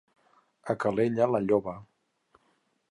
[0.73, 1.75] A Calella, la lloba.